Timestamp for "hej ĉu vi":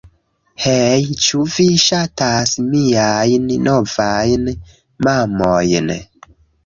0.61-1.65